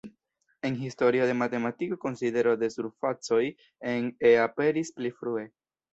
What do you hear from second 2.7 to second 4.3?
surfacoj en